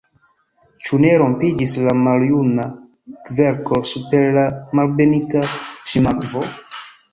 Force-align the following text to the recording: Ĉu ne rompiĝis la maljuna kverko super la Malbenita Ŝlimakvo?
Ĉu 0.85 0.97
ne 1.03 1.11
rompiĝis 1.21 1.75
la 1.87 1.93
maljuna 2.07 2.65
kverko 3.29 3.79
super 3.91 4.27
la 4.41 4.49
Malbenita 4.81 5.47
Ŝlimakvo? 5.55 6.47